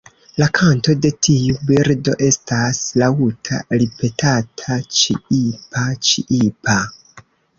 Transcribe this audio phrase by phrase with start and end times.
[0.41, 6.79] La kanto de tiu birdo estas laŭta ripetata "ĉiipa-ĉiipa".